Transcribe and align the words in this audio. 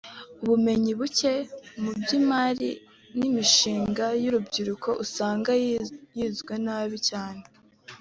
ubumenyi 0.43 0.91
buke 0.99 1.33
mu 1.81 1.91
by’imarin’imishinga 1.99 4.05
y’urubyiruko 4.23 4.89
usanga 5.03 5.49
yizwe 6.15 6.53
nabi 6.65 6.97
cyane 7.09 7.43